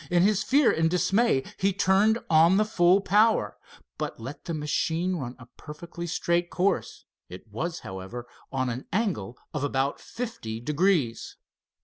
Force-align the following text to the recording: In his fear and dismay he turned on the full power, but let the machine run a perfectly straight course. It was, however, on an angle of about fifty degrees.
In 0.09 0.23
his 0.23 0.41
fear 0.41 0.71
and 0.71 0.89
dismay 0.89 1.43
he 1.57 1.71
turned 1.73 2.17
on 2.27 2.57
the 2.57 2.65
full 2.65 3.01
power, 3.01 3.59
but 3.99 4.19
let 4.19 4.45
the 4.45 4.53
machine 4.55 5.17
run 5.17 5.35
a 5.37 5.45
perfectly 5.57 6.07
straight 6.07 6.49
course. 6.49 7.05
It 7.29 7.47
was, 7.51 7.81
however, 7.81 8.25
on 8.51 8.71
an 8.71 8.87
angle 8.91 9.37
of 9.53 9.63
about 9.63 9.99
fifty 9.99 10.59
degrees. 10.59 11.35